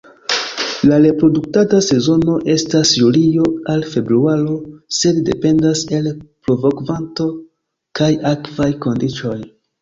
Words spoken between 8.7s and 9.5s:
kondiĉoj.